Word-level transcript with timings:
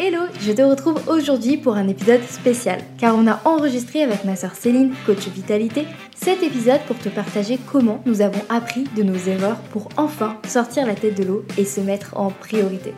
Hello, 0.00 0.26
je 0.40 0.52
te 0.52 0.62
retrouve 0.62 1.02
aujourd'hui 1.08 1.56
pour 1.56 1.74
un 1.74 1.88
épisode 1.88 2.22
spécial, 2.22 2.78
car 2.98 3.16
on 3.16 3.26
a 3.26 3.40
enregistré 3.44 4.04
avec 4.04 4.24
ma 4.24 4.36
soeur 4.36 4.54
Céline, 4.54 4.94
coach 5.04 5.26
vitalité, 5.26 5.86
cet 6.14 6.44
épisode 6.44 6.82
pour 6.86 6.96
te 7.00 7.08
partager 7.08 7.58
comment 7.66 8.00
nous 8.06 8.20
avons 8.20 8.40
appris 8.48 8.84
de 8.96 9.02
nos 9.02 9.16
erreurs 9.16 9.58
pour 9.72 9.88
enfin 9.96 10.36
sortir 10.46 10.86
la 10.86 10.94
tête 10.94 11.18
de 11.18 11.24
l'eau 11.24 11.44
et 11.58 11.64
se 11.64 11.80
mettre 11.80 12.16
en 12.16 12.30
priorité. 12.30 12.94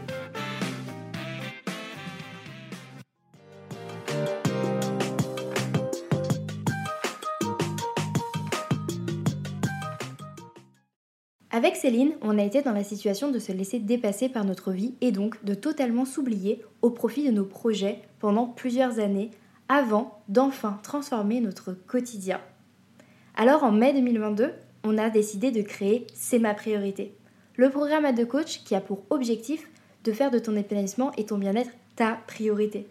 Avec 11.52 11.74
Céline, 11.74 12.12
on 12.22 12.38
a 12.38 12.44
été 12.44 12.62
dans 12.62 12.72
la 12.72 12.84
situation 12.84 13.32
de 13.32 13.40
se 13.40 13.50
laisser 13.50 13.80
dépasser 13.80 14.28
par 14.28 14.44
notre 14.44 14.70
vie 14.70 14.94
et 15.00 15.10
donc 15.10 15.44
de 15.44 15.54
totalement 15.54 16.04
s'oublier 16.04 16.62
au 16.80 16.90
profit 16.90 17.26
de 17.26 17.32
nos 17.32 17.44
projets 17.44 18.02
pendant 18.20 18.46
plusieurs 18.46 19.00
années 19.00 19.32
avant 19.68 20.20
d'enfin 20.28 20.78
transformer 20.84 21.40
notre 21.40 21.72
quotidien. 21.72 22.40
Alors 23.34 23.64
en 23.64 23.72
mai 23.72 23.92
2022, 23.92 24.52
on 24.84 24.96
a 24.96 25.10
décidé 25.10 25.50
de 25.50 25.62
créer 25.62 26.06
C'est 26.14 26.38
ma 26.38 26.54
priorité, 26.54 27.14
le 27.56 27.68
programme 27.68 28.04
à 28.04 28.12
deux 28.12 28.26
coach 28.26 28.62
qui 28.64 28.76
a 28.76 28.80
pour 28.80 29.02
objectif 29.10 29.68
de 30.04 30.12
faire 30.12 30.30
de 30.30 30.38
ton 30.38 30.54
épanouissement 30.54 31.10
et 31.16 31.26
ton 31.26 31.36
bien-être 31.36 31.70
ta 31.96 32.18
priorité. 32.28 32.86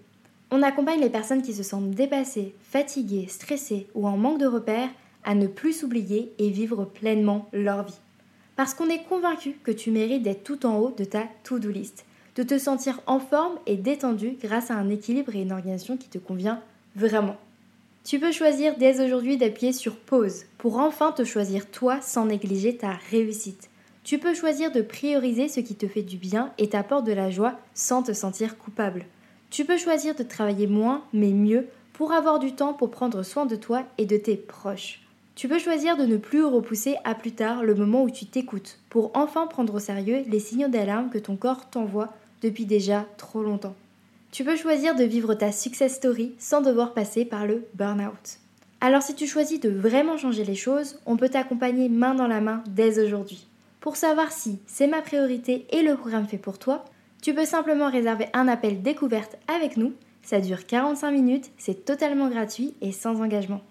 On 0.52 0.64
accompagne 0.64 1.00
les 1.00 1.10
personnes 1.10 1.44
qui 1.44 1.54
se 1.54 1.64
sentent 1.64 1.92
dépassées, 1.92 2.54
fatiguées, 2.62 3.28
stressées 3.30 3.88
ou 3.96 4.06
en 4.06 4.18
manque 4.18 4.40
de 4.40 4.48
repères 4.48 4.90
à 5.24 5.34
ne 5.34 5.48
plus 5.48 5.74
s'oublier 5.74 6.34
et 6.40 6.50
vivre 6.50 6.84
pleinement 6.84 7.48
leur 7.54 7.84
vie. 7.84 8.00
Parce 8.60 8.74
qu'on 8.74 8.90
est 8.90 9.04
convaincu 9.04 9.56
que 9.64 9.72
tu 9.72 9.90
mérites 9.90 10.24
d'être 10.24 10.44
tout 10.44 10.66
en 10.66 10.80
haut 10.80 10.94
de 10.98 11.06
ta 11.06 11.24
to-do 11.46 11.70
list, 11.70 12.04
de 12.36 12.44
te 12.44 12.58
sentir 12.58 13.00
en 13.08 13.18
forme 13.22 13.58
et 13.66 13.78
détendu 13.78 14.36
grâce 14.44 14.70
à 14.70 14.76
un 14.76 14.90
équilibre 14.90 15.34
et 15.34 15.44
une 15.44 15.54
organisation 15.54 15.96
qui 15.96 16.10
te 16.10 16.18
convient 16.18 16.62
vraiment. 16.94 17.38
Tu 18.04 18.20
peux 18.20 18.34
choisir 18.34 18.76
dès 18.76 19.00
aujourd'hui 19.00 19.38
d'appuyer 19.38 19.72
sur 19.72 19.96
pause 19.96 20.44
pour 20.58 20.78
enfin 20.78 21.14
te 21.14 21.24
choisir 21.24 21.72
toi 21.72 22.02
sans 22.02 22.26
négliger 22.26 22.76
ta 22.76 23.00
réussite. 23.10 23.70
Tu 24.04 24.20
peux 24.20 24.34
choisir 24.34 24.74
de 24.74 24.82
prioriser 24.82 25.48
ce 25.48 25.62
qui 25.62 25.76
te 25.76 25.88
fait 25.88 26.04
du 26.04 26.18
bien 26.18 26.52
et 26.58 26.68
t'apporte 26.68 27.06
de 27.06 27.14
la 27.14 27.32
joie 27.32 27.58
sans 27.74 28.04
te 28.04 28.12
sentir 28.12 28.58
coupable. 28.58 29.06
Tu 29.52 29.64
peux 29.64 29.78
choisir 29.78 30.16
de 30.16 30.24
travailler 30.24 30.68
moins 30.68 31.06
mais 31.14 31.32
mieux 31.32 31.68
pour 31.94 32.12
avoir 32.12 32.40
du 32.40 32.52
temps 32.56 32.74
pour 32.74 32.92
prendre 32.92 33.24
soin 33.24 33.46
de 33.46 33.56
toi 33.56 33.84
et 33.98 34.06
de 34.06 34.18
tes 34.18 34.36
proches. 34.36 35.00
Tu 35.40 35.48
peux 35.48 35.58
choisir 35.58 35.96
de 35.96 36.06
ne 36.06 36.18
plus 36.18 36.44
repousser 36.44 36.98
à 37.06 37.16
plus 37.16 37.32
tard 37.32 37.64
le 37.64 37.74
moment 37.74 38.04
où 38.04 38.10
tu 38.10 38.26
t'écoutes, 38.26 38.78
pour 38.90 39.10
enfin 39.14 39.48
prendre 39.48 39.74
au 39.74 39.80
sérieux 39.80 40.26
les 40.28 40.42
signaux 40.42 40.68
d'alarme 40.68 41.10
que 41.10 41.18
ton 41.18 41.38
corps 41.38 41.70
t'envoie 41.70 42.10
depuis 42.42 42.66
déjà 42.66 43.06
trop 43.16 43.42
longtemps. 43.42 43.78
Tu 44.34 44.44
peux 44.44 44.58
choisir 44.58 44.96
de 44.96 45.06
vivre 45.06 45.36
ta 45.36 45.54
success 45.54 45.96
story 45.96 46.34
sans 46.40 46.60
devoir 46.60 46.94
passer 46.94 47.24
par 47.24 47.48
le 47.48 47.66
burn-out. 47.76 48.40
Alors 48.82 49.02
si 49.02 49.16
tu 49.16 49.28
choisis 49.28 49.62
de 49.62 49.70
vraiment 49.70 50.18
changer 50.18 50.44
les 50.44 50.56
choses, 50.56 51.00
on 51.06 51.16
peut 51.16 51.30
t'accompagner 51.30 51.88
main 51.88 52.16
dans 52.16 52.28
la 52.28 52.42
main 52.42 52.62
dès 52.68 53.02
aujourd'hui. 53.02 53.48
Pour 53.80 53.96
savoir 53.96 54.34
si 54.34 54.60
c'est 54.68 54.88
ma 54.88 55.02
priorité 55.02 55.68
et 55.70 55.84
le 55.84 55.96
programme 55.96 56.28
fait 56.28 56.38
pour 56.38 56.60
toi, 56.60 56.84
tu 57.22 57.34
peux 57.34 57.46
simplement 57.46 57.90
réserver 57.90 58.26
un 58.34 58.50
appel 58.50 58.82
découverte 58.82 59.38
avec 59.48 59.78
nous. 59.78 59.94
Ça 60.22 60.42
dure 60.42 60.66
45 60.66 61.12
minutes, 61.12 61.52
c'est 61.58 61.86
totalement 61.86 62.28
gratuit 62.28 62.74
et 62.82 62.92
sans 62.92 63.22
engagement. 63.22 63.62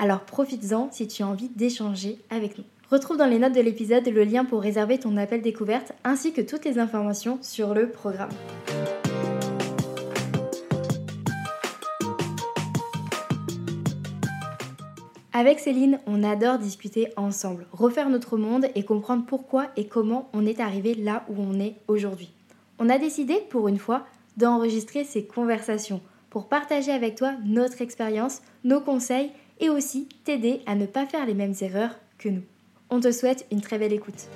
Alors 0.00 0.20
profites-en 0.20 0.90
si 0.92 1.08
tu 1.08 1.24
as 1.24 1.26
envie 1.26 1.48
d'échanger 1.48 2.20
avec 2.30 2.56
nous. 2.56 2.62
Retrouve 2.88 3.16
dans 3.16 3.26
les 3.26 3.40
notes 3.40 3.54
de 3.54 3.60
l'épisode 3.60 4.06
le 4.06 4.22
lien 4.22 4.44
pour 4.44 4.62
réserver 4.62 4.98
ton 4.98 5.16
appel 5.16 5.42
découverte 5.42 5.92
ainsi 6.04 6.32
que 6.32 6.40
toutes 6.40 6.64
les 6.64 6.78
informations 6.78 7.40
sur 7.42 7.74
le 7.74 7.90
programme. 7.90 8.30
Avec 15.32 15.58
Céline, 15.58 15.98
on 16.06 16.22
adore 16.22 16.58
discuter 16.58 17.08
ensemble, 17.16 17.66
refaire 17.72 18.08
notre 18.08 18.36
monde 18.36 18.66
et 18.76 18.84
comprendre 18.84 19.24
pourquoi 19.26 19.66
et 19.76 19.88
comment 19.88 20.30
on 20.32 20.46
est 20.46 20.60
arrivé 20.60 20.94
là 20.94 21.24
où 21.28 21.34
on 21.38 21.58
est 21.58 21.74
aujourd'hui. 21.88 22.32
On 22.78 22.88
a 22.88 22.98
décidé, 22.98 23.42
pour 23.50 23.66
une 23.66 23.78
fois, 23.78 24.06
d'enregistrer 24.36 25.02
ces 25.02 25.24
conversations 25.24 26.00
pour 26.30 26.48
partager 26.48 26.92
avec 26.92 27.16
toi 27.16 27.32
notre 27.44 27.82
expérience, 27.82 28.42
nos 28.62 28.80
conseils 28.80 29.32
et 29.60 29.68
aussi 29.70 30.08
t'aider 30.24 30.60
à 30.66 30.74
ne 30.74 30.86
pas 30.86 31.06
faire 31.06 31.26
les 31.26 31.34
mêmes 31.34 31.54
erreurs 31.60 31.98
que 32.18 32.28
nous. 32.28 32.42
On 32.90 33.00
te 33.00 33.12
souhaite 33.12 33.46
une 33.50 33.60
très 33.60 33.78
belle 33.78 33.92
écoute. 33.92 34.28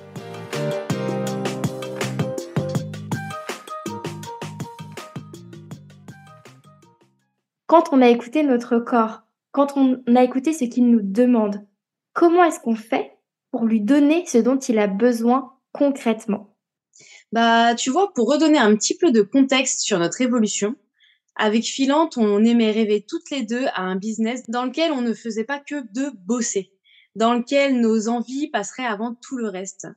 Quand 7.67 7.89
on 7.91 8.01
a 8.01 8.09
écouté 8.09 8.43
notre 8.43 8.77
corps, 8.77 9.23
quand 9.51 9.77
on 9.77 10.01
a 10.15 10.23
écouté 10.23 10.53
ce 10.53 10.65
qu'il 10.65 10.89
nous 10.91 11.01
demande, 11.01 11.65
comment 12.13 12.43
est-ce 12.43 12.59
qu'on 12.59 12.75
fait 12.75 13.17
pour 13.51 13.65
lui 13.65 13.81
donner 13.81 14.25
ce 14.27 14.37
dont 14.37 14.57
il 14.57 14.77
a 14.77 14.87
besoin 14.87 15.53
concrètement? 15.71 16.55
Bah, 17.31 17.73
tu 17.73 17.89
vois, 17.89 18.13
pour 18.13 18.31
redonner 18.31 18.59
un 18.59 18.75
petit 18.75 18.95
peu 18.95 19.11
de 19.11 19.23
contexte 19.23 19.79
sur 19.79 19.97
notre 19.97 20.21
évolution, 20.21 20.75
avec 21.35 21.63
Filante, 21.63 22.17
on 22.17 22.43
aimait 22.43 22.71
rêver 22.71 23.05
toutes 23.07 23.29
les 23.31 23.43
deux 23.43 23.65
à 23.73 23.81
un 23.81 23.95
business 23.95 24.43
dans 24.49 24.65
lequel 24.65 24.91
on 24.91 25.01
ne 25.01 25.13
faisait 25.13 25.43
pas 25.43 25.59
que 25.59 25.81
de 25.93 26.11
bosser, 26.25 26.71
dans 27.15 27.33
lequel 27.33 27.79
nos 27.79 28.07
envies 28.07 28.49
passeraient 28.49 28.85
avant 28.85 29.15
tout 29.15 29.37
le 29.37 29.49
reste. 29.49 29.87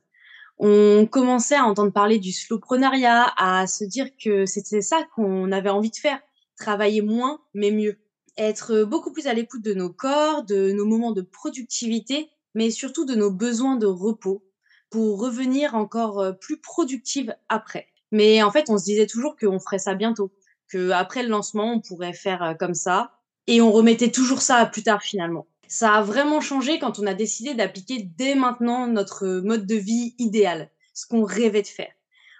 On 0.57 1.05
commençait 1.05 1.55
à 1.55 1.65
entendre 1.65 1.93
parler 1.93 2.17
du 2.17 2.31
slowprenariat, 2.31 3.31
à 3.37 3.67
se 3.67 3.83
dire 3.83 4.07
que 4.23 4.47
c'était 4.47 4.81
ça 4.81 4.97
qu'on 5.15 5.51
avait 5.51 5.69
envie 5.69 5.91
de 5.91 5.97
faire, 5.97 6.19
travailler 6.57 7.01
moins 7.01 7.39
mais 7.53 7.69
mieux, 7.69 7.99
être 8.37 8.83
beaucoup 8.83 9.11
plus 9.11 9.27
à 9.27 9.33
l'écoute 9.33 9.61
de 9.61 9.75
nos 9.75 9.91
corps, 9.91 10.43
de 10.43 10.71
nos 10.71 10.85
moments 10.85 11.11
de 11.11 11.21
productivité, 11.21 12.29
mais 12.55 12.71
surtout 12.71 13.05
de 13.05 13.13
nos 13.13 13.29
besoins 13.29 13.75
de 13.75 13.85
repos 13.85 14.43
pour 14.89 15.19
revenir 15.19 15.75
encore 15.75 16.33
plus 16.39 16.59
productive 16.59 17.35
après. 17.49 17.87
Mais 18.11 18.41
en 18.41 18.51
fait, 18.51 18.69
on 18.69 18.77
se 18.77 18.85
disait 18.85 19.05
toujours 19.05 19.35
qu'on 19.35 19.59
ferait 19.59 19.79
ça 19.79 19.93
bientôt, 19.93 20.31
que 20.67 20.91
après 20.91 21.23
le 21.23 21.29
lancement, 21.29 21.73
on 21.73 21.81
pourrait 21.81 22.13
faire 22.13 22.43
euh, 22.43 22.53
comme 22.53 22.73
ça. 22.73 23.11
Et 23.47 23.61
on 23.61 23.71
remettait 23.71 24.11
toujours 24.11 24.41
ça 24.41 24.57
à 24.57 24.65
plus 24.65 24.83
tard 24.83 25.01
finalement. 25.01 25.47
Ça 25.67 25.95
a 25.95 26.01
vraiment 26.01 26.41
changé 26.41 26.79
quand 26.79 26.99
on 26.99 27.05
a 27.05 27.13
décidé 27.13 27.53
d'appliquer 27.53 28.01
dès 28.03 28.35
maintenant 28.35 28.87
notre 28.87 29.41
mode 29.41 29.65
de 29.65 29.75
vie 29.75 30.15
idéal, 30.17 30.69
ce 30.93 31.05
qu'on 31.05 31.23
rêvait 31.23 31.61
de 31.61 31.67
faire. 31.67 31.91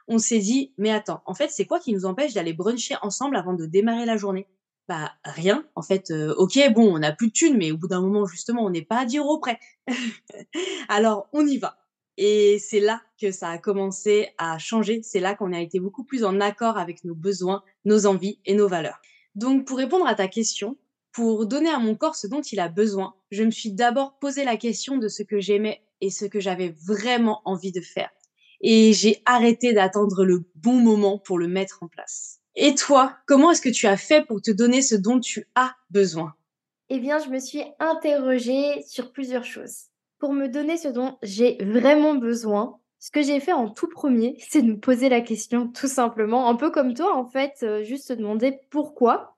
On 0.07 0.17
s'est 0.17 0.39
dit, 0.39 0.73
mais 0.77 0.91
attends, 0.91 1.21
en 1.25 1.33
fait, 1.33 1.49
c'est 1.49 1.65
quoi 1.65 1.79
qui 1.79 1.93
nous 1.93 2.05
empêche 2.05 2.33
d'aller 2.33 2.53
bruncher 2.53 2.95
ensemble 3.01 3.35
avant 3.35 3.53
de 3.53 3.65
démarrer 3.65 4.05
la 4.05 4.15
journée? 4.15 4.47
Bah 4.87 5.11
rien. 5.25 5.65
En 5.75 5.81
fait, 5.81 6.11
euh, 6.11 6.33
ok, 6.35 6.57
bon, 6.73 6.95
on 6.95 6.99
n'a 6.99 7.11
plus 7.11 7.27
de 7.27 7.33
thunes, 7.33 7.57
mais 7.57 7.71
au 7.71 7.77
bout 7.77 7.89
d'un 7.89 7.99
moment, 7.99 8.25
justement, 8.25 8.63
on 8.63 8.69
n'est 8.69 8.81
pas 8.81 8.99
à 8.99 9.05
10 9.05 9.17
euros 9.17 9.39
près. 9.39 9.59
Alors, 10.89 11.27
on 11.33 11.45
y 11.45 11.57
va. 11.57 11.77
Et 12.17 12.57
c'est 12.59 12.79
là 12.79 13.01
que 13.21 13.31
ça 13.31 13.49
a 13.49 13.57
commencé 13.59 14.29
à 14.37 14.57
changer. 14.57 15.01
C'est 15.03 15.19
là 15.19 15.35
qu'on 15.35 15.53
a 15.53 15.61
été 15.61 15.79
beaucoup 15.79 16.03
plus 16.03 16.23
en 16.23 16.41
accord 16.41 16.77
avec 16.77 17.03
nos 17.03 17.13
besoins, 17.13 17.63
nos 17.85 18.07
envies 18.07 18.39
et 18.45 18.55
nos 18.55 18.67
valeurs. 18.67 18.99
Donc, 19.35 19.65
pour 19.65 19.77
répondre 19.77 20.07
à 20.07 20.15
ta 20.15 20.27
question, 20.27 20.77
pour 21.11 21.45
donner 21.45 21.69
à 21.69 21.77
mon 21.77 21.95
corps 21.95 22.15
ce 22.15 22.25
dont 22.25 22.41
il 22.41 22.59
a 22.59 22.69
besoin, 22.69 23.15
je 23.31 23.43
me 23.43 23.51
suis 23.51 23.71
d'abord 23.71 24.17
posé 24.19 24.43
la 24.43 24.57
question 24.57 24.97
de 24.97 25.07
ce 25.07 25.21
que 25.21 25.39
j'aimais 25.39 25.83
et 26.01 26.09
ce 26.09 26.25
que 26.25 26.39
j'avais 26.39 26.75
vraiment 26.85 27.41
envie 27.45 27.71
de 27.71 27.81
faire. 27.81 28.09
Et 28.61 28.93
j'ai 28.93 29.21
arrêté 29.25 29.73
d'attendre 29.73 30.25
le 30.25 30.43
bon 30.55 30.75
moment 30.75 31.19
pour 31.19 31.37
le 31.37 31.47
mettre 31.47 31.83
en 31.83 31.87
place. 31.87 32.39
Et 32.55 32.73
toi, 32.73 33.15
comment 33.27 33.51
est-ce 33.51 33.61
que 33.61 33.69
tu 33.69 33.85
as 33.85 33.97
fait 33.97 34.25
pour 34.25 34.41
te 34.41 34.49
donner 34.49 34.81
ce 34.81 34.95
dont 34.95 35.19
tu 35.19 35.47
as 35.53 35.75
besoin? 35.91 36.33
Eh 36.89 36.99
bien, 36.99 37.19
je 37.19 37.29
me 37.29 37.37
suis 37.39 37.63
interrogée 37.79 38.81
sur 38.87 39.11
plusieurs 39.11 39.43
choses 39.43 39.89
pour 40.19 40.33
me 40.33 40.47
donner 40.47 40.77
ce 40.77 40.87
dont 40.87 41.17
j'ai 41.21 41.57
vraiment 41.61 42.15
besoin, 42.15 42.79
ce 42.99 43.11
que 43.11 43.21
j'ai 43.21 43.39
fait 43.39 43.53
en 43.53 43.69
tout 43.69 43.87
premier, 43.87 44.37
c'est 44.49 44.61
de 44.61 44.71
me 44.71 44.79
poser 44.79 45.09
la 45.09 45.21
question 45.21 45.67
tout 45.67 45.87
simplement, 45.87 46.49
un 46.49 46.55
peu 46.55 46.71
comme 46.71 46.93
toi 46.93 47.15
en 47.15 47.25
fait, 47.25 47.53
euh, 47.63 47.83
juste 47.83 48.07
se 48.07 48.13
demander 48.13 48.59
pourquoi. 48.69 49.35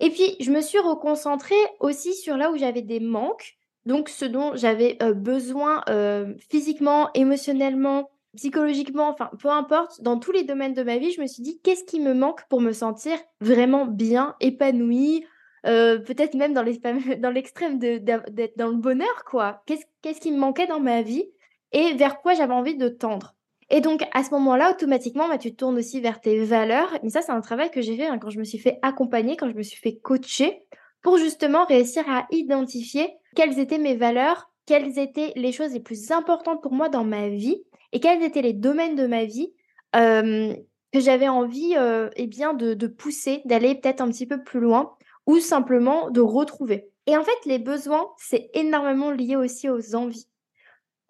Et 0.00 0.10
puis 0.10 0.36
je 0.40 0.50
me 0.50 0.60
suis 0.60 0.78
reconcentrée 0.78 1.54
aussi 1.80 2.14
sur 2.14 2.36
là 2.36 2.50
où 2.50 2.56
j'avais 2.56 2.82
des 2.82 3.00
manques, 3.00 3.58
donc 3.84 4.08
ce 4.08 4.24
dont 4.24 4.54
j'avais 4.54 4.96
euh, 5.02 5.12
besoin 5.12 5.82
euh, 5.88 6.34
physiquement, 6.50 7.10
émotionnellement, 7.14 8.10
psychologiquement, 8.36 9.08
enfin 9.08 9.30
peu 9.40 9.48
importe, 9.48 10.02
dans 10.02 10.18
tous 10.18 10.30
les 10.30 10.44
domaines 10.44 10.74
de 10.74 10.82
ma 10.82 10.98
vie, 10.98 11.10
je 11.10 11.20
me 11.20 11.26
suis 11.26 11.42
dit 11.42 11.60
qu'est-ce 11.62 11.84
qui 11.84 11.98
me 11.98 12.14
manque 12.14 12.46
pour 12.48 12.60
me 12.60 12.72
sentir 12.72 13.18
vraiment 13.40 13.86
bien, 13.86 14.36
épanouie, 14.40 15.24
euh, 15.66 15.98
peut-être 15.98 16.34
même 16.34 16.54
dans 16.54 16.62
l'extrême 17.32 17.78
d'être 17.78 18.56
dans 18.56 18.68
le 18.68 18.76
bonheur, 18.76 19.24
quoi. 19.24 19.62
Qu'est-ce 19.66 20.20
qui 20.20 20.32
me 20.32 20.38
manquait 20.38 20.66
dans 20.66 20.80
ma 20.80 21.02
vie 21.02 21.24
et 21.72 21.94
vers 21.94 22.20
quoi 22.20 22.34
j'avais 22.34 22.54
envie 22.54 22.76
de 22.76 22.88
tendre. 22.88 23.34
Et 23.70 23.80
donc, 23.80 24.02
à 24.14 24.24
ce 24.24 24.30
moment-là, 24.30 24.70
automatiquement, 24.70 25.28
bah, 25.28 25.36
tu 25.36 25.54
tournes 25.54 25.76
aussi 25.76 26.00
vers 26.00 26.20
tes 26.20 26.42
valeurs. 26.42 26.98
Mais 27.02 27.10
ça, 27.10 27.20
c'est 27.20 27.32
un 27.32 27.40
travail 27.42 27.70
que 27.70 27.82
j'ai 27.82 27.96
fait 27.96 28.06
hein, 28.06 28.18
quand 28.18 28.30
je 28.30 28.38
me 28.38 28.44
suis 28.44 28.58
fait 28.58 28.78
accompagner, 28.80 29.36
quand 29.36 29.50
je 29.50 29.56
me 29.56 29.62
suis 29.62 29.78
fait 29.78 29.96
coacher, 29.96 30.62
pour 31.02 31.18
justement 31.18 31.66
réussir 31.66 32.04
à 32.08 32.26
identifier 32.30 33.10
quelles 33.36 33.58
étaient 33.58 33.78
mes 33.78 33.94
valeurs, 33.94 34.50
quelles 34.64 34.98
étaient 34.98 35.32
les 35.36 35.52
choses 35.52 35.72
les 35.72 35.80
plus 35.80 36.10
importantes 36.10 36.62
pour 36.62 36.72
moi 36.72 36.88
dans 36.88 37.04
ma 37.04 37.28
vie 37.28 37.62
et 37.92 38.00
quels 38.00 38.22
étaient 38.22 38.42
les 38.42 38.54
domaines 38.54 38.96
de 38.96 39.06
ma 39.06 39.24
vie 39.24 39.52
que 39.92 41.00
j'avais 41.00 41.28
envie 41.28 41.74
euh, 41.76 42.10
eh 42.16 42.26
bien 42.26 42.54
de 42.54 42.86
pousser, 42.86 43.42
d'aller 43.44 43.74
peut-être 43.74 44.00
un 44.00 44.08
petit 44.08 44.26
peu 44.26 44.42
plus 44.42 44.60
loin 44.60 44.96
ou 45.28 45.38
simplement 45.40 46.10
de 46.10 46.22
retrouver. 46.22 46.88
Et 47.06 47.16
en 47.16 47.22
fait, 47.22 47.38
les 47.44 47.58
besoins, 47.58 48.08
c'est 48.16 48.50
énormément 48.54 49.10
lié 49.10 49.36
aussi 49.36 49.68
aux 49.68 49.94
envies. 49.94 50.26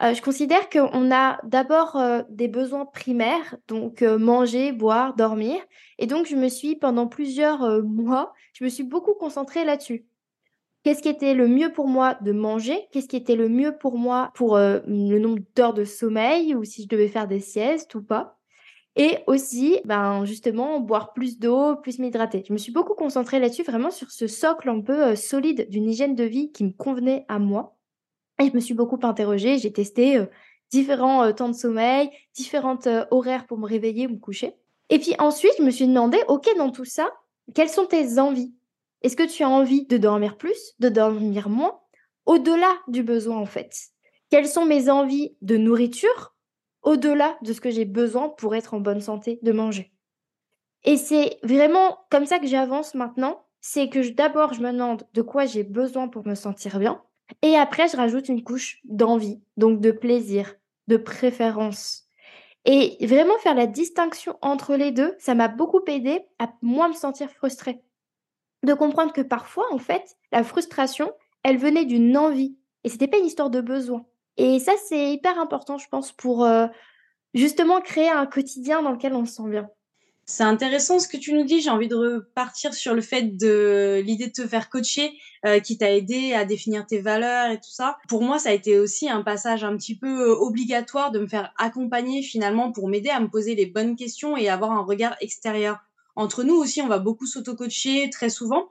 Euh, 0.02 0.12
je 0.12 0.20
considère 0.20 0.68
qu'on 0.70 1.12
a 1.12 1.38
d'abord 1.44 1.96
euh, 1.96 2.22
des 2.28 2.48
besoins 2.48 2.84
primaires, 2.84 3.56
donc 3.68 4.02
euh, 4.02 4.18
manger, 4.18 4.72
boire, 4.72 5.14
dormir. 5.14 5.60
Et 5.98 6.06
donc, 6.06 6.26
je 6.26 6.34
me 6.34 6.48
suis, 6.48 6.74
pendant 6.74 7.06
plusieurs 7.06 7.82
mois, 7.84 8.32
je 8.54 8.64
me 8.64 8.68
suis 8.68 8.82
beaucoup 8.82 9.14
concentrée 9.14 9.64
là-dessus. 9.64 10.04
Qu'est-ce 10.82 11.02
qui 11.02 11.08
était 11.08 11.34
le 11.34 11.46
mieux 11.46 11.72
pour 11.72 11.86
moi 11.86 12.14
de 12.20 12.32
manger? 12.32 12.88
Qu'est-ce 12.90 13.08
qui 13.08 13.16
était 13.16 13.36
le 13.36 13.48
mieux 13.48 13.76
pour 13.78 13.98
moi 13.98 14.32
pour 14.34 14.56
le 14.56 15.18
nombre 15.18 15.42
d'heures 15.54 15.74
de 15.74 15.84
sommeil 15.84 16.54
ou 16.54 16.64
si 16.64 16.84
je 16.84 16.88
devais 16.88 17.08
faire 17.08 17.26
des 17.26 17.40
siestes 17.40 17.94
ou 17.96 18.02
pas? 18.02 18.37
Et 18.98 19.18
aussi, 19.28 19.80
ben, 19.84 20.24
justement, 20.24 20.80
boire 20.80 21.12
plus 21.12 21.38
d'eau, 21.38 21.76
plus 21.76 22.00
m'hydrater. 22.00 22.44
Je 22.46 22.52
me 22.52 22.58
suis 22.58 22.72
beaucoup 22.72 22.94
concentrée 22.94 23.38
là-dessus, 23.38 23.62
vraiment 23.62 23.92
sur 23.92 24.10
ce 24.10 24.26
socle 24.26 24.68
un 24.68 24.80
peu 24.80 25.14
solide 25.14 25.68
d'une 25.70 25.88
hygiène 25.88 26.16
de 26.16 26.24
vie 26.24 26.50
qui 26.50 26.64
me 26.64 26.72
convenait 26.72 27.24
à 27.28 27.38
moi. 27.38 27.78
Et 28.42 28.48
je 28.48 28.54
me 28.54 28.60
suis 28.60 28.74
beaucoup 28.74 28.98
interrogée, 29.04 29.58
j'ai 29.58 29.72
testé 29.72 30.20
différents 30.70 31.32
temps 31.32 31.48
de 31.48 31.54
sommeil, 31.54 32.10
différents 32.34 32.78
horaires 33.10 33.46
pour 33.46 33.58
me 33.58 33.66
réveiller 33.66 34.08
ou 34.08 34.10
me 34.10 34.18
coucher. 34.18 34.54
Et 34.90 34.98
puis 34.98 35.14
ensuite, 35.18 35.54
je 35.58 35.62
me 35.62 35.70
suis 35.70 35.86
demandé, 35.86 36.18
OK, 36.28 36.48
dans 36.56 36.70
tout 36.70 36.84
ça, 36.84 37.10
quelles 37.54 37.68
sont 37.68 37.86
tes 37.86 38.18
envies? 38.18 38.52
Est-ce 39.02 39.16
que 39.16 39.22
tu 39.22 39.44
as 39.44 39.48
envie 39.48 39.86
de 39.86 39.96
dormir 39.96 40.36
plus, 40.36 40.74
de 40.80 40.88
dormir 40.88 41.48
moins? 41.48 41.78
Au-delà 42.26 42.74
du 42.88 43.02
besoin, 43.02 43.36
en 43.36 43.46
fait. 43.46 43.72
Quelles 44.30 44.48
sont 44.48 44.66
mes 44.66 44.90
envies 44.90 45.36
de 45.40 45.56
nourriture? 45.56 46.34
Au-delà 46.82 47.36
de 47.42 47.52
ce 47.52 47.60
que 47.60 47.70
j'ai 47.70 47.84
besoin 47.84 48.28
pour 48.28 48.54
être 48.54 48.74
en 48.74 48.80
bonne 48.80 49.00
santé 49.00 49.38
de 49.42 49.52
manger 49.52 49.92
Et 50.84 50.96
c'est 50.96 51.38
vraiment 51.42 51.98
comme 52.10 52.26
ça 52.26 52.38
que 52.38 52.46
j'avance 52.46 52.94
maintenant. 52.94 53.44
C'est 53.60 53.88
que 53.88 54.08
d'abord, 54.10 54.54
je 54.54 54.60
me 54.60 54.72
demande 54.72 55.04
de 55.14 55.22
quoi 55.22 55.44
j'ai 55.44 55.64
besoin 55.64 56.08
pour 56.08 56.26
me 56.26 56.34
sentir 56.34 56.78
bien. 56.78 57.02
Et 57.42 57.56
après, 57.56 57.88
je 57.88 57.96
rajoute 57.96 58.28
une 58.28 58.44
couche 58.44 58.80
d'envie, 58.84 59.40
donc 59.56 59.80
de 59.80 59.90
plaisir, 59.90 60.54
de 60.86 60.96
préférence. 60.96 62.08
Et 62.64 62.96
vraiment 63.06 63.38
faire 63.38 63.54
la 63.54 63.66
distinction 63.66 64.36
entre 64.42 64.76
les 64.76 64.92
deux, 64.92 65.14
ça 65.18 65.34
m'a 65.34 65.48
beaucoup 65.48 65.80
aidé 65.86 66.20
à 66.38 66.52
moins 66.62 66.88
me 66.88 66.94
sentir 66.94 67.30
frustrée. 67.30 67.80
De 68.62 68.74
comprendre 68.74 69.12
que 69.12 69.20
parfois, 69.20 69.66
en 69.72 69.78
fait, 69.78 70.16
la 70.32 70.44
frustration, 70.44 71.12
elle 71.42 71.58
venait 71.58 71.84
d'une 71.84 72.16
envie. 72.16 72.56
Et 72.84 72.88
c'était 72.88 73.08
pas 73.08 73.18
une 73.18 73.26
histoire 73.26 73.50
de 73.50 73.60
besoin. 73.60 74.06
Et 74.38 74.60
ça, 74.60 74.72
c'est 74.88 75.12
hyper 75.12 75.38
important, 75.38 75.78
je 75.78 75.88
pense, 75.88 76.12
pour 76.12 76.44
euh, 76.44 76.68
justement 77.34 77.80
créer 77.80 78.08
un 78.08 78.24
quotidien 78.24 78.82
dans 78.82 78.92
lequel 78.92 79.12
on 79.14 79.26
se 79.26 79.34
sent 79.34 79.48
bien. 79.50 79.68
C'est 80.26 80.44
intéressant 80.44 80.98
ce 81.00 81.08
que 81.08 81.16
tu 81.16 81.32
nous 81.32 81.44
dis. 81.44 81.60
J'ai 81.60 81.70
envie 81.70 81.88
de 81.88 81.96
repartir 81.96 82.72
sur 82.72 82.94
le 82.94 83.00
fait 83.00 83.36
de 83.36 84.00
l'idée 84.04 84.26
de 84.26 84.32
te 84.32 84.46
faire 84.46 84.68
coacher, 84.68 85.10
euh, 85.44 85.58
qui 85.58 85.76
t'a 85.76 85.90
aidé 85.90 86.34
à 86.34 86.44
définir 86.44 86.86
tes 86.86 87.00
valeurs 87.00 87.50
et 87.50 87.56
tout 87.56 87.70
ça. 87.70 87.98
Pour 88.08 88.22
moi, 88.22 88.38
ça 88.38 88.50
a 88.50 88.52
été 88.52 88.78
aussi 88.78 89.08
un 89.08 89.22
passage 89.22 89.64
un 89.64 89.76
petit 89.76 89.98
peu 89.98 90.30
euh, 90.30 90.34
obligatoire 90.34 91.10
de 91.10 91.18
me 91.18 91.26
faire 91.26 91.52
accompagner 91.58 92.22
finalement 92.22 92.70
pour 92.70 92.88
m'aider 92.88 93.08
à 93.08 93.20
me 93.20 93.28
poser 93.28 93.54
les 93.54 93.66
bonnes 93.66 93.96
questions 93.96 94.36
et 94.36 94.48
avoir 94.48 94.70
un 94.70 94.82
regard 94.82 95.16
extérieur. 95.20 95.78
Entre 96.14 96.44
nous 96.44 96.54
aussi, 96.54 96.80
on 96.80 96.88
va 96.88 96.98
beaucoup 96.98 97.26
s'auto-coacher 97.26 98.10
très 98.10 98.28
souvent 98.28 98.68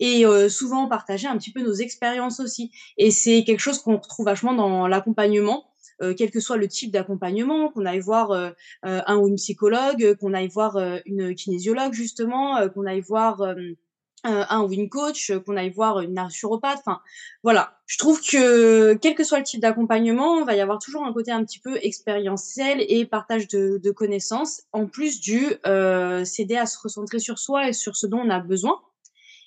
et 0.00 0.26
euh, 0.26 0.48
souvent 0.48 0.88
partager 0.88 1.26
un 1.26 1.36
petit 1.36 1.52
peu 1.52 1.62
nos 1.62 1.74
expériences 1.74 2.40
aussi. 2.40 2.70
Et 2.96 3.10
c'est 3.10 3.44
quelque 3.44 3.60
chose 3.60 3.78
qu'on 3.78 3.96
retrouve 3.96 4.26
vachement 4.26 4.54
dans 4.54 4.86
l'accompagnement 4.86 5.66
euh, 6.02 6.14
quel 6.16 6.30
que 6.30 6.40
soit 6.40 6.56
le 6.56 6.68
type 6.68 6.90
d'accompagnement, 6.90 7.70
qu'on 7.70 7.86
aille 7.86 8.00
voir 8.00 8.32
euh, 8.32 8.50
euh, 8.84 9.00
un 9.06 9.16
ou 9.16 9.28
une 9.28 9.36
psychologue, 9.36 10.16
qu'on 10.20 10.34
aille 10.34 10.48
voir 10.48 10.76
une 11.06 11.34
kinésiologue 11.34 11.92
justement, 11.92 12.68
qu'on 12.70 12.86
aille 12.86 13.00
voir 13.00 13.54
un 14.24 14.62
ou 14.62 14.72
une 14.72 14.88
coach, 14.88 15.32
qu'on 15.44 15.56
aille 15.56 15.70
voir 15.70 16.00
une 16.00 16.14
naturopathe. 16.14 16.78
Enfin, 16.84 17.00
voilà. 17.42 17.78
Je 17.86 17.98
trouve 17.98 18.20
que 18.20 18.94
quel 18.94 19.14
que 19.14 19.24
soit 19.24 19.38
le 19.38 19.44
type 19.44 19.60
d'accompagnement, 19.60 20.40
il 20.40 20.46
va 20.46 20.54
y 20.54 20.60
avoir 20.60 20.78
toujours 20.78 21.04
un 21.04 21.12
côté 21.12 21.30
un 21.30 21.44
petit 21.44 21.58
peu 21.58 21.76
expérientiel 21.82 22.84
et 22.88 23.04
partage 23.04 23.48
de, 23.48 23.78
de 23.82 23.90
connaissances, 23.90 24.62
en 24.72 24.86
plus 24.86 25.20
du 25.20 25.52
euh, 25.66 26.24
s'aider 26.24 26.56
à 26.56 26.66
se 26.66 26.78
recentrer 26.78 27.18
sur 27.18 27.38
soi 27.38 27.68
et 27.68 27.72
sur 27.72 27.96
ce 27.96 28.06
dont 28.06 28.20
on 28.20 28.30
a 28.30 28.40
besoin. 28.40 28.80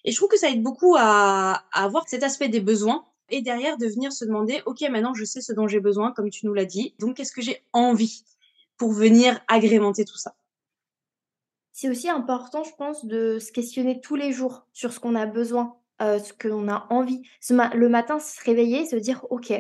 Et 0.05 0.11
je 0.11 0.15
trouve 0.15 0.29
que 0.29 0.37
ça 0.37 0.49
aide 0.49 0.61
beaucoup 0.61 0.95
à, 0.97 1.65
avoir 1.73 2.07
cet 2.07 2.23
aspect 2.23 2.47
des 2.47 2.61
besoins 2.61 3.05
et 3.29 3.41
derrière 3.41 3.77
de 3.77 3.87
venir 3.87 4.13
se 4.13 4.23
demander, 4.23 4.61
OK, 4.67 4.81
maintenant 4.81 5.15
je 5.15 5.25
sais 5.25 5.41
ce 5.41 5.51
dont 5.51 5.67
j'ai 5.67 5.79
besoin, 5.79 6.11
comme 6.11 6.29
tu 6.29 6.45
nous 6.45 6.53
l'as 6.53 6.65
dit, 6.65 6.93
donc 6.99 7.17
qu'est-ce 7.17 7.33
que 7.33 7.41
j'ai 7.41 7.63
envie 7.73 8.23
pour 8.77 8.93
venir 8.93 9.41
agrémenter 9.47 10.05
tout 10.05 10.17
ça? 10.17 10.35
C'est 11.73 11.89
aussi 11.89 12.07
important, 12.07 12.63
je 12.63 12.73
pense, 12.77 13.03
de 13.03 13.39
se 13.39 13.51
questionner 13.51 13.99
tous 13.99 14.15
les 14.15 14.31
jours 14.31 14.67
sur 14.73 14.93
ce 14.93 14.99
qu'on 14.99 15.15
a 15.15 15.25
besoin, 15.25 15.75
euh, 16.01 16.19
ce 16.19 16.33
qu'on 16.33 16.69
a 16.69 16.87
envie. 16.91 17.23
le 17.49 17.89
matin, 17.89 18.19
se 18.19 18.41
réveiller, 18.43 18.85
se 18.85 18.95
dire, 18.95 19.25
OK, 19.31 19.51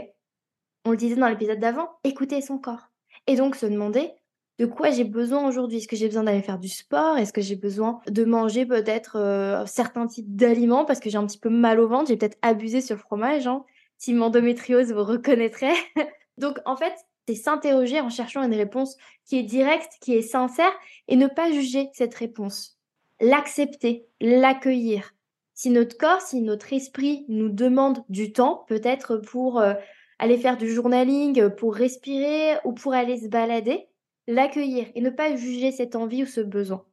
on 0.85 0.91
le 0.91 0.97
disait 0.97 1.15
dans 1.15 1.27
l'épisode 1.27 1.59
d'avant, 1.59 1.89
écouter 2.03 2.39
son 2.41 2.59
corps. 2.59 2.91
Et 3.27 3.35
donc 3.35 3.55
se 3.55 3.65
demander, 3.65 4.11
de 4.57 4.65
quoi 4.65 4.89
j'ai 4.89 5.03
besoin 5.03 5.47
aujourd'hui? 5.47 5.79
Est-ce 5.79 5.87
que 5.87 5.95
j'ai 5.95 6.07
besoin 6.07 6.23
d'aller 6.23 6.41
faire 6.41 6.59
du 6.59 6.69
sport? 6.69 7.17
Est-ce 7.17 7.33
que 7.33 7.41
j'ai 7.41 7.57
besoin 7.57 7.99
de 8.07 8.23
manger 8.23 8.65
peut-être 8.65 9.17
euh, 9.17 9.65
certains 9.65 10.07
types 10.07 10.33
d'aliments 10.33 10.85
parce 10.85 10.99
que 10.99 11.09
j'ai 11.09 11.17
un 11.17 11.25
petit 11.25 11.39
peu 11.39 11.49
mal 11.49 11.79
au 11.79 11.87
ventre 11.87 12.07
J'ai 12.07 12.17
peut-être 12.17 12.37
abusé 12.41 12.79
sur 12.79 12.97
fromage. 12.97 13.47
Hein. 13.47 13.63
Si 13.97 14.13
mon 14.13 14.27
endométriose 14.27 14.93
vous 14.93 15.03
reconnaîtrait. 15.03 15.75
Donc 16.37 16.59
en 16.65 16.77
fait, 16.77 16.93
c'est 17.27 17.35
s'interroger 17.35 17.99
en 17.99 18.09
cherchant 18.09 18.43
une 18.43 18.53
réponse 18.53 18.95
qui 19.25 19.37
est 19.37 19.43
directe, 19.43 19.93
qui 20.01 20.13
est 20.13 20.21
sincère 20.21 20.71
et 21.07 21.17
ne 21.17 21.27
pas 21.27 21.51
juger 21.51 21.89
cette 21.93 22.15
réponse. 22.15 22.77
L'accepter, 23.19 24.05
l'accueillir. 24.21 25.13
Si 25.53 25.69
notre 25.69 25.97
corps, 25.97 26.21
si 26.21 26.41
notre 26.41 26.71
esprit 26.73 27.25
nous 27.29 27.49
demande 27.49 28.03
du 28.09 28.31
temps, 28.31 28.65
peut-être 28.67 29.17
pour 29.17 29.59
euh, 29.59 29.73
aller 30.19 30.37
faire 30.37 30.57
du 30.57 30.69
journaling, 30.69 31.49
pour 31.49 31.75
respirer 31.75 32.57
ou 32.63 32.73
pour 32.73 32.93
aller 32.93 33.17
se 33.17 33.27
balader, 33.27 33.87
l'accueillir 34.27 34.87
et 34.95 35.01
ne 35.01 35.09
pas 35.09 35.35
juger 35.35 35.71
cette 35.71 35.95
envie 35.95 36.23
ou 36.23 36.27
ce 36.27 36.41
besoin. 36.41 36.85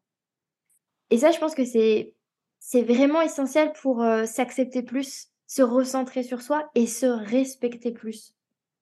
Et 1.10 1.18
ça, 1.18 1.30
je 1.30 1.38
pense 1.38 1.54
que 1.54 1.64
c'est 1.64 2.14
c'est 2.64 2.82
vraiment 2.82 3.20
essentiel 3.20 3.72
pour 3.72 4.02
euh, 4.02 4.24
s'accepter 4.24 4.82
plus, 4.82 5.28
se 5.48 5.62
recentrer 5.62 6.22
sur 6.22 6.42
soi 6.42 6.70
et 6.76 6.86
se 6.86 7.06
respecter 7.06 7.90
plus. 7.90 8.34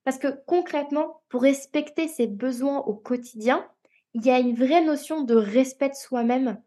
Parce 0.05 0.19
que 0.19 0.29
concrètement, 0.47 1.23
pour 1.31 1.43
respecter 1.43 2.07
ses 2.07 2.27
besoins 2.27 2.81
au 2.81 2.95
quotidien, 2.95 3.67
il 4.13 4.25
y 4.25 4.31
a 4.31 4.39
une 4.39 4.55
vraie 4.55 4.85
notion 4.85 5.23
de 5.23 5.35
respect 5.35 5.89
de 5.89 5.95
soi-même. 5.95 6.61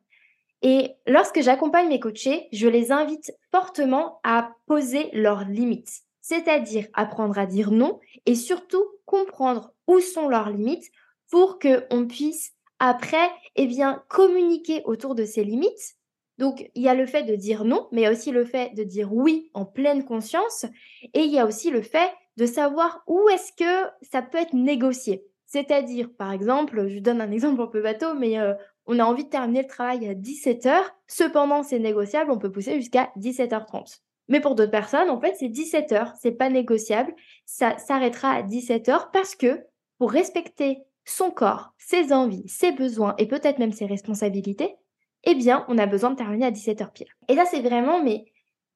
Et 0.64 0.96
lorsque 1.06 1.42
j'accompagne 1.42 1.90
mes 1.90 2.00
coachés, 2.00 2.48
je 2.52 2.68
les 2.68 2.92
invite 2.92 3.32
fortement 3.52 4.20
à 4.24 4.56
poser 4.66 5.10
leurs 5.14 5.46
limites, 5.46 6.02
c'est-à-dire 6.22 6.88
apprendre 6.94 7.38
à 7.38 7.46
dire 7.46 7.70
non 7.70 8.00
et 8.26 8.36
surtout 8.36 8.86
comprendre 9.06 9.72
où 9.88 10.00
sont 10.00 10.30
leurs 10.30 10.50
limites 10.50 10.90
pour 11.30 11.60
qu'on 11.60 12.08
puisse 12.08 12.54
après 12.80 13.30
eh 13.56 13.68
bien, 13.68 14.04
communiquer 14.10 14.82
autour 14.86 15.16
de 15.16 15.26
ces 15.26 15.44
limites. 15.44 15.96
Donc, 16.38 16.70
il 16.76 16.82
y 16.82 16.90
a 16.90 16.96
le 16.96 17.06
fait 17.06 17.24
de 17.24 17.36
dire 17.36 17.64
non, 17.64 17.88
mais 17.92 18.02
il 18.02 18.04
y 18.04 18.08
a 18.08 18.12
aussi 18.12 18.32
le 18.32 18.44
fait 18.44 18.74
de 18.76 18.84
dire 18.84 19.14
oui 19.14 19.50
en 19.54 19.66
pleine 19.66 20.04
conscience. 20.04 20.66
Et 21.14 21.22
il 21.22 21.32
y 21.32 21.40
a 21.40 21.46
aussi 21.46 21.70
le 21.70 21.82
fait 21.82 22.12
de 22.38 22.46
savoir 22.46 23.04
où 23.08 23.30
est-ce 23.30 23.54
que 23.54 23.90
ça 24.02 24.22
peut 24.22 24.40
être 24.40 24.54
négocié. 24.54 25.24
C'est-à-dire, 25.46 26.10
par 26.18 26.32
exemple, 26.32 26.88
je 26.88 27.00
donne 27.00 27.22
un 27.22 27.32
exemple 27.32 27.62
un 27.62 27.68
peu 27.68 27.82
bateau, 27.82 28.16
mais 28.16 28.40
euh, 28.40 28.54
on 28.88 29.00
a 29.00 29.06
envie 29.06 29.26
de 29.26 29.30
terminer 29.30 29.62
le 29.62 29.68
travail 29.68 30.08
à 30.10 30.16
17h. 30.16 30.82
Cependant, 31.08 31.62
c'est 31.62 31.80
négociable, 31.80 32.32
on 32.32 32.40
peut 32.40 32.52
pousser 32.52 32.76
jusqu'à 32.76 33.12
17h30. 33.18 34.00
Mais 34.30 34.40
pour 34.40 34.56
d'autres 34.56 34.72
personnes, 34.72 35.10
en 35.10 35.20
fait, 35.20 35.36
c'est 35.38 35.50
17h, 35.50 36.14
c'est 36.20 36.32
pas 36.32 36.50
négociable. 36.50 37.14
Ça 37.46 37.78
s'arrêtera 37.78 38.32
à 38.32 38.42
17h 38.42 39.12
parce 39.12 39.36
que 39.36 39.62
pour 40.00 40.12
respecter 40.12 40.80
son 41.06 41.32
corps, 41.32 41.74
ses 41.78 42.14
envies, 42.14 42.48
ses 42.48 42.72
besoins 42.72 43.16
et 43.18 43.28
peut-être 43.28 43.60
même 43.60 43.74
ses 43.74 43.86
responsabilités, 43.86 44.76
eh 45.24 45.36
bien, 45.36 45.66
on 45.68 45.78
a 45.78 45.86
besoin 45.86 46.12
de 46.12 46.16
terminer 46.16 46.46
à 46.46 46.52
17h 46.52 46.92
pile. 46.92 47.08
Et 47.28 47.36
là, 47.36 47.46
c'est 47.46 47.62
vraiment 47.62 48.04
mais 48.04 48.26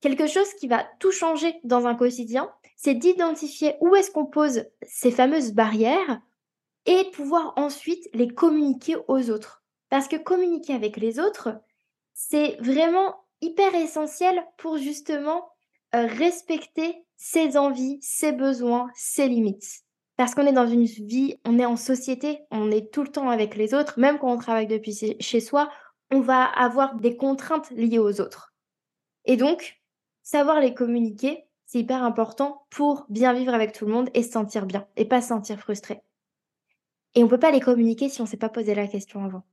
quelque 0.02 0.28
chose 0.28 0.52
qui 0.60 0.68
va 0.68 0.86
tout 1.00 1.12
changer 1.12 1.56
dans 1.64 1.88
un 1.88 1.96
quotidien, 1.96 2.52
c'est 2.76 2.94
d'identifier 2.94 3.76
où 3.82 3.96
est-ce 3.96 4.12
qu'on 4.12 4.26
pose 4.26 4.66
ces 4.84 5.12
fameuses 5.12 5.54
barrières 5.54 6.22
et 6.86 7.06
pouvoir 7.12 7.54
ensuite 7.58 8.08
les 8.14 8.28
communiquer 8.28 8.96
aux 9.08 9.30
autres. 9.30 9.64
Parce 9.90 10.08
que 10.08 10.16
communiquer 10.16 10.74
avec 10.74 10.98
les 10.98 11.20
autres, 11.20 11.50
c'est 12.14 12.58
vraiment 12.60 13.16
hyper 13.42 13.74
essentiel 13.76 14.46
pour 14.58 14.78
justement 14.78 15.50
euh, 15.96 16.06
respecter 16.06 17.04
ses 17.16 17.58
envies, 17.58 18.00
ses 18.02 18.32
besoins, 18.32 18.90
ses 18.96 19.28
limites. 19.28 19.84
Parce 20.18 20.34
qu'on 20.34 20.48
est 20.48 20.54
dans 20.54 20.68
une 20.68 20.86
vie, 20.86 21.36
on 21.46 21.60
est 21.60 21.66
en 21.66 21.76
société, 21.76 22.40
on 22.50 22.72
est 22.72 22.92
tout 22.92 23.04
le 23.04 23.12
temps 23.12 23.30
avec 23.30 23.56
les 23.56 23.74
autres, 23.74 24.00
même 24.00 24.18
quand 24.18 24.32
on 24.32 24.38
travaille 24.38 24.68
depuis 24.68 25.16
chez 25.20 25.40
soi, 25.40 25.70
on 26.12 26.22
va 26.22 26.44
avoir 26.44 26.96
des 26.96 27.16
contraintes 27.16 27.70
liées 27.72 28.00
aux 28.00 28.20
autres. 28.20 28.54
Et 29.26 29.38
donc, 29.38 29.80
savoir 30.24 30.60
les 30.60 30.74
communiquer, 30.74 31.46
c'est 31.68 31.80
hyper 31.80 32.04
important 32.04 32.66
pour 32.72 33.06
bien 33.10 33.34
vivre 33.34 33.54
avec 33.54 33.74
tout 33.74 33.86
le 33.86 33.92
monde 33.92 34.10
et 34.14 34.24
se 34.24 34.32
sentir 34.32 34.66
bien 34.66 34.88
et 34.96 35.06
pas 35.06 35.22
se 35.22 35.28
sentir 35.28 35.60
frustré. 35.60 36.02
Et 37.14 37.24
on 37.24 37.28
peut 37.28 37.40
pas 37.40 37.52
les 37.52 37.60
communiquer 37.60 38.10
si 38.10 38.22
on 38.22 38.26
s'est 38.26 38.38
pas 38.38 38.50
posé 38.50 38.74
la 38.74 38.88
question 38.88 39.24
avant. 39.24 39.44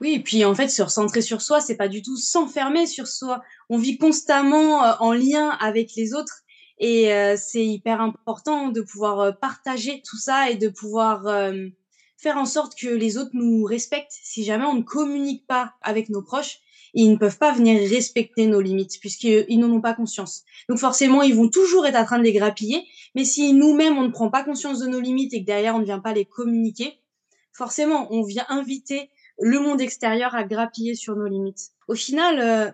Oui, 0.00 0.14
et 0.14 0.20
puis 0.20 0.44
en 0.44 0.54
fait, 0.54 0.68
se 0.68 0.82
recentrer 0.82 1.20
sur 1.20 1.42
soi, 1.42 1.60
c'est 1.60 1.76
pas 1.76 1.88
du 1.88 2.02
tout 2.02 2.16
s'enfermer 2.16 2.86
sur 2.86 3.06
soi. 3.06 3.42
On 3.68 3.78
vit 3.78 3.98
constamment 3.98 4.84
euh, 4.84 4.92
en 4.98 5.12
lien 5.12 5.50
avec 5.60 5.94
les 5.94 6.14
autres 6.14 6.41
et 6.82 7.12
euh, 7.12 7.36
c'est 7.38 7.64
hyper 7.64 8.00
important 8.00 8.68
de 8.68 8.80
pouvoir 8.80 9.20
euh, 9.20 9.30
partager 9.30 10.02
tout 10.04 10.18
ça 10.18 10.50
et 10.50 10.56
de 10.56 10.68
pouvoir 10.68 11.22
faire 12.18 12.36
en 12.36 12.44
sorte 12.44 12.78
que 12.78 12.88
les 12.88 13.18
autres 13.18 13.30
nous 13.34 13.64
respectent. 13.64 14.18
Si 14.22 14.42
jamais 14.42 14.64
on 14.64 14.74
ne 14.74 14.82
communique 14.82 15.46
pas 15.46 15.74
avec 15.80 16.08
nos 16.08 16.22
proches, 16.22 16.58
ils 16.92 17.10
ne 17.10 17.16
peuvent 17.16 17.38
pas 17.38 17.52
venir 17.52 17.88
respecter 17.88 18.46
nos 18.46 18.60
limites 18.60 18.98
puisqu'ils 19.00 19.58
n'en 19.60 19.70
ont 19.70 19.80
pas 19.80 19.94
conscience. 19.94 20.42
Donc 20.68 20.78
forcément, 20.78 21.22
ils 21.22 21.36
vont 21.36 21.48
toujours 21.48 21.86
être 21.86 21.96
en 21.96 22.04
train 22.04 22.18
de 22.18 22.24
les 22.24 22.32
grappiller. 22.32 22.84
Mais 23.14 23.24
si 23.24 23.52
nous-mêmes, 23.54 23.96
on 23.96 24.02
ne 24.02 24.10
prend 24.10 24.28
pas 24.28 24.42
conscience 24.42 24.80
de 24.80 24.88
nos 24.88 25.00
limites 25.00 25.32
et 25.34 25.40
que 25.40 25.46
derrière, 25.46 25.76
on 25.76 25.78
ne 25.78 25.84
vient 25.84 26.00
pas 26.00 26.12
les 26.12 26.24
communiquer, 26.24 26.98
forcément, 27.52 28.12
on 28.12 28.24
vient 28.24 28.46
inviter 28.48 29.08
le 29.38 29.60
monde 29.60 29.80
extérieur 29.80 30.34
à 30.34 30.42
grappiller 30.42 30.96
sur 30.96 31.14
nos 31.14 31.26
limites. 31.26 31.70
Au 31.86 31.94
final, 31.94 32.40
euh, 32.40 32.70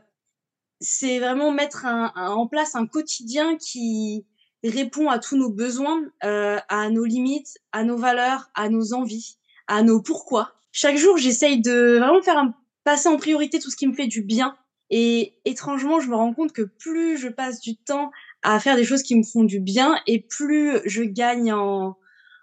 c'est 0.80 1.18
vraiment 1.18 1.50
mettre 1.50 1.86
en 1.86 2.46
place 2.46 2.74
un 2.74 2.86
quotidien 2.86 3.56
qui 3.56 4.24
répond 4.64 5.08
à 5.08 5.18
tous 5.18 5.36
nos 5.36 5.50
besoins, 5.50 6.02
euh, 6.24 6.58
à 6.68 6.90
nos 6.90 7.04
limites, 7.04 7.58
à 7.72 7.84
nos 7.84 7.96
valeurs, 7.96 8.50
à 8.54 8.68
nos 8.68 8.92
envies, 8.92 9.38
à 9.66 9.82
nos 9.82 10.02
pourquoi. 10.02 10.54
Chaque 10.72 10.96
jour, 10.96 11.16
j'essaye 11.16 11.60
de 11.60 11.98
vraiment 11.98 12.22
faire 12.22 12.38
un 12.38 12.54
passer 12.84 13.08
en 13.10 13.18
priorité 13.18 13.58
tout 13.58 13.70
ce 13.70 13.76
qui 13.76 13.86
me 13.86 13.92
fait 13.92 14.06
du 14.06 14.22
bien. 14.22 14.56
Et 14.88 15.34
étrangement, 15.44 16.00
je 16.00 16.08
me 16.08 16.16
rends 16.16 16.32
compte 16.32 16.52
que 16.52 16.62
plus 16.62 17.18
je 17.18 17.28
passe 17.28 17.60
du 17.60 17.76
temps 17.76 18.10
à 18.42 18.58
faire 18.60 18.76
des 18.76 18.84
choses 18.84 19.02
qui 19.02 19.14
me 19.14 19.22
font 19.22 19.44
du 19.44 19.60
bien 19.60 20.00
et 20.06 20.20
plus 20.20 20.78
je 20.86 21.02
gagne 21.02 21.52
en, 21.52 21.98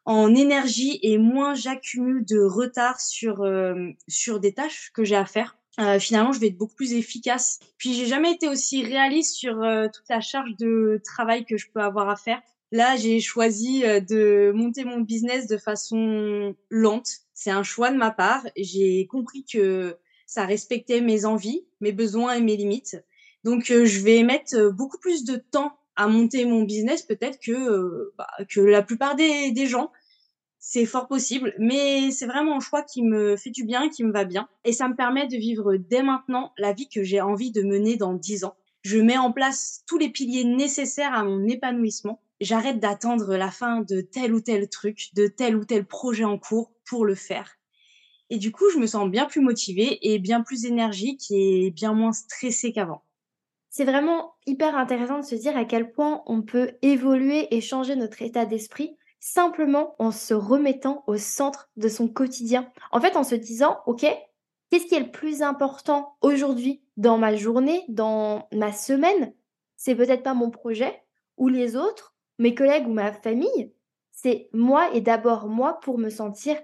en 0.06 0.36
énergie 0.36 1.00
et 1.02 1.18
moins 1.18 1.56
j'accumule 1.56 2.24
de 2.26 2.40
retard 2.40 3.02
sur, 3.02 3.42
euh, 3.42 3.90
sur 4.08 4.40
des 4.40 4.54
tâches 4.54 4.92
que 4.94 5.04
j'ai 5.04 5.16
à 5.16 5.26
faire. 5.26 5.58
Euh, 5.80 6.00
finalement, 6.00 6.32
je 6.32 6.40
vais 6.40 6.48
être 6.48 6.58
beaucoup 6.58 6.76
plus 6.76 6.94
efficace. 6.94 7.60
Puis, 7.78 7.94
j'ai 7.94 8.06
jamais 8.06 8.32
été 8.32 8.48
aussi 8.48 8.84
réaliste 8.84 9.36
sur 9.36 9.62
euh, 9.62 9.88
toute 9.94 10.08
la 10.10 10.22
charge 10.22 10.56
de 10.58 11.02
travail 11.04 11.46
que 11.46 11.58
je 11.58 11.68
peux 11.74 11.82
avoir 11.82 12.10
à 12.10 12.16
faire. 12.16 12.42
Là, 12.72 12.96
j'ai 12.96 13.20
choisi 13.20 13.82
de 13.84 14.52
monter 14.54 14.84
mon 14.86 15.00
business 15.00 15.48
de 15.48 15.58
façon 15.58 16.56
lente. 16.70 17.10
C'est 17.34 17.52
un 17.52 17.64
choix 17.64 17.92
de 17.92 17.98
ma 17.98 18.12
part. 18.12 18.46
J'ai 18.58 19.06
compris 19.08 19.46
que 19.46 19.98
ça 20.26 20.46
respectait 20.46 21.02
mes 21.02 21.26
envies, 21.26 21.66
mes 21.82 21.92
besoins 21.92 22.34
et 22.34 22.42
mes 22.42 22.58
limites. 22.58 22.98
Donc, 23.44 23.70
euh, 23.70 23.86
je 23.86 24.00
vais 24.00 24.24
mettre 24.24 24.56
euh, 24.58 24.72
beaucoup 24.72 24.98
plus 24.98 25.24
de 25.24 25.36
temps 25.36 25.78
à 25.96 26.08
monter 26.08 26.46
mon 26.46 26.64
business 26.64 27.04
peut-être 27.04 27.40
que 27.40 27.52
euh, 27.52 28.14
bah, 28.18 28.28
que 28.50 28.60
la 28.60 28.82
plupart 28.82 29.16
des 29.16 29.68
gens. 29.68 29.92
C'est 30.68 30.88
fort 30.88 31.08
possible, 31.08 31.54
mais 31.60 32.10
c'est 32.10 32.26
vraiment 32.26 32.58
un 32.58 32.60
choix 32.60 32.82
qui 32.82 33.04
me 33.04 33.38
fait 33.38 33.52
du 33.52 33.66
bien, 33.66 33.88
qui 33.88 34.04
me 34.04 34.12
va 34.12 34.26
bien, 34.26 34.50
et 34.64 34.72
ça 34.72 34.88
me 34.88 34.96
permet 34.96 35.28
de 35.28 35.38
vivre 35.38 35.76
dès 35.76 36.02
maintenant 36.02 36.54
la 36.58 36.74
vie 36.74 36.90
que 36.90 37.04
j'ai 37.04 37.22
envie 37.22 37.52
de 37.52 37.62
mener 37.62 37.98
dans 37.98 38.14
dix 38.14 38.46
ans. 38.46 38.56
Je 38.82 38.98
mets 38.98 39.20
en 39.20 39.32
place 39.32 39.84
tous 39.86 40.00
les 40.00 40.10
piliers 40.10 40.44
nécessaires 40.44 41.14
à 41.14 41.24
mon 41.24 41.48
épanouissement. 41.48 42.20
J'arrête 42.42 42.80
d'attendre 42.80 43.38
la 43.38 43.52
fin 43.52 43.82
de 43.82 44.02
tel 44.02 44.34
ou 44.34 44.42
tel 44.42 44.68
truc, 44.68 45.12
de 45.14 45.28
tel 45.28 45.56
ou 45.56 45.66
tel 45.66 45.86
projet 45.86 46.24
en 46.24 46.40
cours 46.40 46.72
pour 46.84 47.06
le 47.06 47.14
faire. 47.14 47.60
Et 48.32 48.40
du 48.40 48.52
coup, 48.52 48.66
je 48.74 48.80
me 48.80 48.88
sens 48.88 49.08
bien 49.08 49.28
plus 49.28 49.42
motivée 49.42 50.00
et 50.02 50.18
bien 50.18 50.42
plus 50.42 50.66
énergique 50.66 51.28
et 51.30 51.70
bien 51.70 51.94
moins 51.94 52.12
stressée 52.12 52.74
qu'avant. 52.74 53.04
C'est 53.70 53.86
vraiment 53.86 54.34
hyper 54.48 54.76
intéressant 54.76 55.20
de 55.20 55.26
se 55.26 55.36
dire 55.36 55.56
à 55.56 55.66
quel 55.66 55.92
point 55.92 56.24
on 56.26 56.42
peut 56.42 56.72
évoluer 56.82 57.56
et 57.56 57.62
changer 57.62 57.96
notre 57.96 58.24
état 58.24 58.48
d'esprit 58.48 58.98
simplement 59.26 59.96
en 59.98 60.12
se 60.12 60.36
remettant 60.36 61.04
au 61.08 61.18
centre 61.18 61.68
de 61.78 61.88
son 61.88 62.08
quotidien. 62.08 62.72
En 62.92 63.02
fait, 63.02 63.18
en 63.18 63.24
se 63.24 63.34
disant, 63.34 63.80
OK, 63.88 64.06
qu'est-ce 64.70 64.86
qui 64.86 64.94
est 64.94 65.00
le 65.00 65.10
plus 65.10 65.42
important 65.42 66.16
aujourd'hui 66.22 66.84
dans 66.96 67.18
ma 67.18 67.36
journée, 67.36 67.84
dans 67.90 68.48
ma 68.54 68.72
semaine? 68.72 69.34
C'est 69.78 69.96
peut-être 69.96 70.22
pas 70.22 70.36
mon 70.36 70.52
projet 70.52 71.02
ou 71.38 71.48
les 71.48 71.76
autres, 71.76 72.14
mes 72.38 72.54
collègues 72.54 72.88
ou 72.88 72.94
ma 72.94 73.12
famille. 73.12 73.74
C'est 74.12 74.48
moi 74.54 74.94
et 74.94 75.02
d'abord 75.02 75.50
moi 75.50 75.80
pour 75.80 75.98
me 75.98 76.10
sentir 76.10 76.56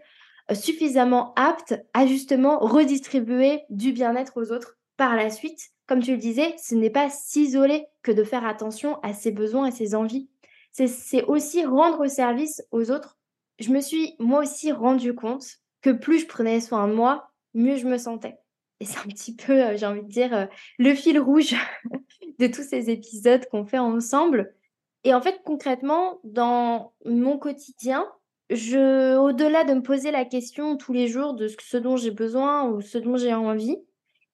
suffisamment 0.54 1.34
apte 1.36 1.74
à 1.96 2.06
justement 2.06 2.60
redistribuer 2.60 3.64
du 3.72 3.92
bien-être 3.92 4.34
aux 4.40 4.52
autres 4.52 4.78
par 4.98 5.16
la 5.16 5.32
suite. 5.32 5.72
Comme 5.88 6.04
tu 6.04 6.12
le 6.12 6.18
disais, 6.18 6.54
ce 6.62 6.76
n'est 6.76 6.92
pas 6.92 7.10
s'isoler 7.10 7.88
que 8.04 8.12
de 8.12 8.24
faire 8.24 8.46
attention 8.46 9.00
à 9.02 9.14
ses 9.14 9.32
besoins 9.32 9.66
et 9.66 9.72
ses 9.72 9.96
envies. 9.96 10.30
C'est 10.72 11.24
aussi 11.24 11.66
rendre 11.66 12.08
service 12.08 12.64
aux 12.72 12.92
autres. 12.92 13.18
Je 13.60 13.72
me 13.72 13.82
suis 13.82 14.16
moi 14.20 14.42
aussi 14.42 14.72
rendu 14.72 15.14
compte 15.14 15.46
que 15.82 15.90
plus 15.90 16.20
je 16.20 16.28
prenais 16.28 16.62
soin 16.62 16.88
de 16.88 16.94
moi, 16.94 17.32
mieux 17.54 17.76
je 17.76 17.88
me 17.88 17.98
sentais. 17.98 18.38
Et 18.80 18.86
c'est 18.86 19.00
un 19.00 19.10
petit 19.10 19.36
peu, 19.36 19.54
euh, 19.54 19.78
j'ai 19.78 19.86
envie 19.86 20.02
de 20.02 20.08
dire, 20.08 20.34
euh, 20.34 20.46
le 20.80 20.96
fil 20.96 21.20
rouge 21.20 21.56
de 22.40 22.48
tous 22.48 22.64
ces 22.64 22.90
épisodes 22.90 23.46
qu'on 23.52 23.66
fait 23.66 23.78
ensemble. 23.78 24.56
Et 25.04 25.14
en 25.14 25.22
fait, 25.22 25.42
concrètement, 25.46 26.20
dans 26.24 26.94
mon 27.06 27.38
quotidien, 27.38 28.08
je, 28.50 29.18
au-delà 29.18 29.64
de 29.64 29.74
me 29.76 29.82
poser 29.82 30.12
la 30.12 30.26
question 30.26 30.78
tous 30.78 30.94
les 30.94 31.08
jours 31.08 31.34
de 31.36 31.48
ce 31.48 31.78
dont 31.78 31.96
j'ai 31.96 32.12
besoin 32.12 32.68
ou 32.70 32.82
ce 32.82 32.98
dont 32.98 33.18
j'ai 33.18 33.34
envie, 33.34 33.78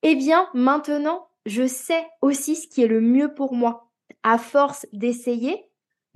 eh 0.03 0.15
bien, 0.15 0.47
maintenant, 0.53 1.27
je 1.45 1.67
sais 1.67 2.05
aussi 2.21 2.55
ce 2.55 2.67
qui 2.67 2.83
est 2.83 2.87
le 2.87 3.01
mieux 3.01 3.33
pour 3.33 3.53
moi. 3.53 3.91
À 4.23 4.37
force 4.37 4.87
d'essayer, 4.93 5.65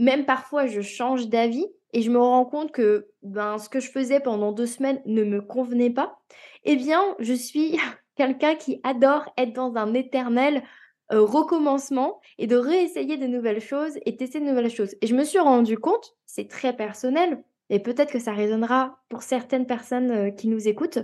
même 0.01 0.25
parfois 0.25 0.65
je 0.65 0.81
change 0.81 1.29
d'avis 1.29 1.67
et 1.93 2.01
je 2.01 2.09
me 2.09 2.17
rends 2.17 2.45
compte 2.45 2.71
que 2.71 3.07
ben, 3.21 3.57
ce 3.59 3.69
que 3.69 3.79
je 3.79 3.91
faisais 3.91 4.19
pendant 4.19 4.51
deux 4.51 4.65
semaines 4.65 5.01
ne 5.05 5.23
me 5.23 5.41
convenait 5.41 5.91
pas, 5.91 6.19
eh 6.63 6.75
bien, 6.75 7.01
je 7.19 7.33
suis 7.33 7.77
quelqu'un 8.15 8.55
qui 8.55 8.81
adore 8.83 9.31
être 9.37 9.53
dans 9.53 9.75
un 9.75 9.93
éternel 9.93 10.63
euh, 11.11 11.21
recommencement 11.21 12.19
et 12.39 12.47
de 12.47 12.55
réessayer 12.55 13.17
de 13.17 13.27
nouvelles 13.27 13.61
choses 13.61 13.99
et 14.05 14.17
tester 14.17 14.39
de 14.39 14.45
nouvelles 14.45 14.71
choses. 14.71 14.95
Et 15.01 15.07
je 15.07 15.15
me 15.15 15.23
suis 15.23 15.39
rendu 15.39 15.77
compte, 15.77 16.15
c'est 16.25 16.47
très 16.47 16.75
personnel, 16.75 17.43
et 17.69 17.79
peut-être 17.79 18.11
que 18.11 18.19
ça 18.19 18.33
résonnera 18.33 18.99
pour 19.09 19.21
certaines 19.21 19.67
personnes 19.67 20.11
euh, 20.11 20.31
qui 20.31 20.47
nous 20.47 20.67
écoutent, 20.67 20.99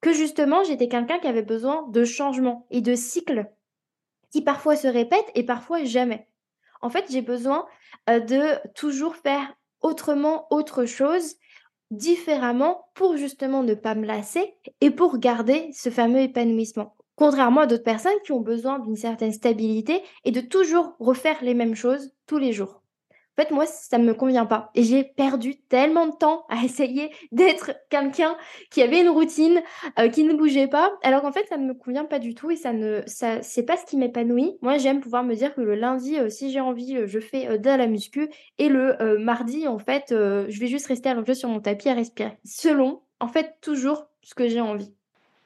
que 0.00 0.12
justement 0.12 0.62
j'étais 0.62 0.88
quelqu'un 0.88 1.18
qui 1.18 1.26
avait 1.26 1.42
besoin 1.42 1.88
de 1.88 2.04
changement 2.04 2.66
et 2.70 2.82
de 2.82 2.94
cycles 2.94 3.46
qui 4.30 4.42
parfois 4.42 4.76
se 4.76 4.86
répètent 4.86 5.30
et 5.34 5.42
parfois 5.42 5.82
jamais. 5.84 6.28
En 6.80 6.90
fait, 6.90 7.06
j'ai 7.10 7.22
besoin 7.22 7.66
de 8.08 8.58
toujours 8.74 9.16
faire 9.16 9.54
autrement 9.80 10.46
autre 10.50 10.84
chose, 10.84 11.34
différemment, 11.90 12.86
pour 12.94 13.16
justement 13.16 13.62
ne 13.62 13.74
pas 13.74 13.94
me 13.94 14.06
lasser 14.06 14.54
et 14.80 14.90
pour 14.90 15.18
garder 15.18 15.70
ce 15.72 15.90
fameux 15.90 16.20
épanouissement. 16.20 16.96
Contrairement 17.16 17.62
à 17.62 17.66
d'autres 17.66 17.84
personnes 17.84 18.12
qui 18.24 18.32
ont 18.32 18.40
besoin 18.40 18.78
d'une 18.78 18.96
certaine 18.96 19.32
stabilité 19.32 20.02
et 20.24 20.30
de 20.30 20.40
toujours 20.40 20.94
refaire 21.00 21.42
les 21.42 21.54
mêmes 21.54 21.74
choses 21.74 22.12
tous 22.26 22.38
les 22.38 22.52
jours. 22.52 22.82
En 23.38 23.44
fait, 23.44 23.52
moi, 23.52 23.66
ça 23.66 23.98
ne 23.98 24.04
me 24.04 24.14
convient 24.14 24.46
pas. 24.46 24.70
Et 24.74 24.82
j'ai 24.82 25.04
perdu 25.04 25.60
tellement 25.68 26.08
de 26.08 26.16
temps 26.16 26.44
à 26.48 26.64
essayer 26.64 27.12
d'être 27.30 27.70
quelqu'un 27.88 28.36
qui 28.68 28.82
avait 28.82 29.00
une 29.00 29.10
routine, 29.10 29.62
euh, 30.00 30.08
qui 30.08 30.24
ne 30.24 30.34
bougeait 30.34 30.66
pas, 30.66 30.92
alors 31.04 31.22
qu'en 31.22 31.30
fait, 31.30 31.46
ça 31.48 31.56
ne 31.56 31.64
me 31.64 31.74
convient 31.74 32.04
pas 32.04 32.18
du 32.18 32.34
tout 32.34 32.50
et 32.50 32.56
ça 32.56 32.72
ne, 32.72 33.00
ça, 33.06 33.40
c'est 33.42 33.62
pas 33.62 33.76
ce 33.76 33.86
qui 33.86 33.96
m'épanouit. 33.96 34.58
Moi, 34.60 34.78
j'aime 34.78 34.98
pouvoir 34.98 35.22
me 35.22 35.36
dire 35.36 35.54
que 35.54 35.60
le 35.60 35.76
lundi, 35.76 36.18
euh, 36.18 36.28
si 36.28 36.50
j'ai 36.50 36.58
envie, 36.58 36.96
euh, 36.96 37.06
je 37.06 37.20
fais 37.20 37.58
de 37.58 37.68
la 37.68 37.86
muscu 37.86 38.28
et 38.58 38.68
le 38.68 39.18
mardi, 39.18 39.68
en 39.68 39.78
fait, 39.78 40.06
je 40.08 40.58
vais 40.58 40.66
juste 40.66 40.86
rester 40.86 41.08
allongée 41.08 41.34
sur 41.34 41.48
mon 41.48 41.60
tapis 41.60 41.88
à 41.88 41.94
respirer. 41.94 42.36
Selon, 42.44 43.02
en 43.20 43.28
fait, 43.28 43.54
toujours 43.60 44.06
ce 44.22 44.34
que 44.34 44.48
j'ai 44.48 44.60
envie. 44.60 44.92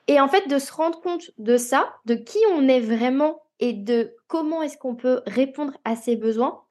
Et 0.09 0.19
en 0.19 0.29
fait, 0.29 0.49
de 0.49 0.59
se 0.59 0.73
rendre 0.73 1.01
compte 1.03 1.31
de 1.37 1.59
ça, 1.59 1.93
de 2.07 2.15
qui 2.15 2.39
on 2.55 2.69
est 2.69 2.81
vraiment 2.81 3.43
et 3.61 3.75
de 3.75 4.15
comment 4.29 4.63
est-ce 4.63 4.79
qu'on 4.79 4.97
peut 4.97 5.21
répondre 5.27 5.75
à 5.85 5.95
ses 5.95 6.17
besoins, 6.17 6.63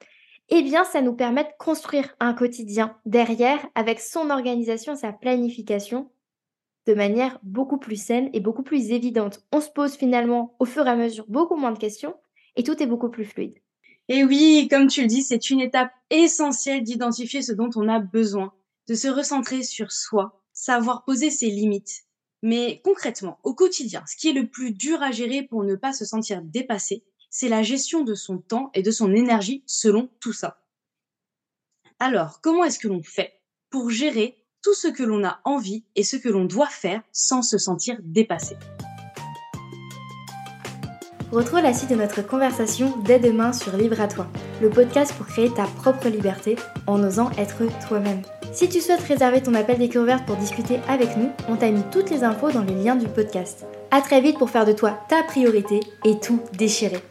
eh 0.48 0.62
bien, 0.62 0.84
ça 0.84 1.02
nous 1.02 1.14
permet 1.14 1.44
de 1.44 1.50
construire 1.58 2.14
un 2.20 2.34
quotidien 2.34 2.96
derrière 3.06 3.66
avec 3.74 4.00
son 4.00 4.30
organisation, 4.30 4.94
sa 4.94 5.12
planification 5.12 6.10
de 6.86 6.94
manière 6.94 7.38
beaucoup 7.42 7.78
plus 7.78 7.96
saine 7.96 8.28
et 8.32 8.40
beaucoup 8.40 8.62
plus 8.62 8.90
évidente. 8.90 9.40
On 9.52 9.60
se 9.60 9.70
pose 9.70 9.94
finalement 9.96 10.56
au 10.58 10.64
fur 10.64 10.86
et 10.86 10.90
à 10.90 10.96
mesure 10.96 11.24
beaucoup 11.28 11.56
moins 11.56 11.72
de 11.72 11.78
questions 11.78 12.14
et 12.56 12.64
tout 12.64 12.82
est 12.82 12.86
beaucoup 12.86 13.08
plus 13.08 13.24
fluide. 13.24 13.54
Et 14.08 14.24
oui, 14.24 14.68
comme 14.70 14.88
tu 14.88 15.02
le 15.02 15.06
dis, 15.06 15.22
c'est 15.22 15.50
une 15.50 15.60
étape 15.60 15.92
essentielle 16.10 16.82
d'identifier 16.82 17.40
ce 17.40 17.52
dont 17.52 17.70
on 17.76 17.88
a 17.88 18.00
besoin, 18.00 18.52
de 18.88 18.94
se 18.94 19.08
recentrer 19.08 19.62
sur 19.62 19.92
soi, 19.92 20.42
savoir 20.52 21.04
poser 21.04 21.30
ses 21.30 21.48
limites. 21.48 22.02
Mais 22.42 22.80
concrètement, 22.84 23.38
au 23.44 23.54
quotidien, 23.54 24.02
ce 24.06 24.16
qui 24.16 24.28
est 24.28 24.32
le 24.32 24.48
plus 24.48 24.72
dur 24.72 25.00
à 25.02 25.12
gérer 25.12 25.42
pour 25.42 25.62
ne 25.62 25.76
pas 25.76 25.92
se 25.92 26.04
sentir 26.04 26.42
dépassé, 26.42 27.04
c'est 27.32 27.48
la 27.48 27.62
gestion 27.62 28.04
de 28.04 28.14
son 28.14 28.38
temps 28.38 28.70
et 28.74 28.82
de 28.82 28.90
son 28.92 29.12
énergie 29.12 29.64
selon 29.66 30.10
tout 30.20 30.34
ça. 30.34 30.62
Alors, 31.98 32.40
comment 32.42 32.62
est-ce 32.62 32.78
que 32.78 32.88
l'on 32.88 33.02
fait 33.02 33.40
pour 33.70 33.90
gérer 33.90 34.36
tout 34.62 34.74
ce 34.74 34.86
que 34.86 35.02
l'on 35.02 35.24
a 35.24 35.40
envie 35.44 35.84
et 35.96 36.04
ce 36.04 36.16
que 36.16 36.28
l'on 36.28 36.44
doit 36.44 36.68
faire 36.68 37.02
sans 37.10 37.42
se 37.42 37.56
sentir 37.56 37.96
dépassé? 38.02 38.56
Retrouve 41.32 41.62
la 41.62 41.72
suite 41.72 41.88
de 41.88 41.94
notre 41.94 42.20
conversation 42.20 42.98
dès 42.98 43.18
demain 43.18 43.54
sur 43.54 43.74
Libre 43.78 44.02
à 44.02 44.08
toi, 44.08 44.28
le 44.60 44.68
podcast 44.68 45.14
pour 45.14 45.26
créer 45.26 45.50
ta 45.50 45.64
propre 45.64 46.08
liberté 46.08 46.56
en 46.86 47.02
osant 47.02 47.30
être 47.38 47.62
toi-même. 47.88 48.20
Si 48.52 48.68
tu 48.68 48.82
souhaites 48.82 49.00
réserver 49.00 49.42
ton 49.42 49.54
appel 49.54 49.78
découverte 49.78 50.26
pour 50.26 50.36
discuter 50.36 50.80
avec 50.86 51.16
nous, 51.16 51.30
on 51.48 51.56
t'a 51.56 51.70
mis 51.70 51.82
toutes 51.90 52.10
les 52.10 52.24
infos 52.24 52.50
dans 52.50 52.62
les 52.62 52.74
liens 52.74 52.96
du 52.96 53.08
podcast. 53.08 53.64
À 53.90 54.02
très 54.02 54.20
vite 54.20 54.38
pour 54.38 54.50
faire 54.50 54.66
de 54.66 54.72
toi 54.72 55.00
ta 55.08 55.22
priorité 55.22 55.80
et 56.04 56.20
tout 56.20 56.40
déchirer. 56.52 57.02